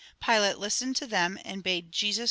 Pilate 0.19 0.55
hstened 0.55 0.95
to 0.95 1.05
them, 1.05 1.37
and 1.45 1.61
bade 1.61 1.91
Jesus 1.91 2.17
be 2.17 2.19
Mt. 2.19 2.19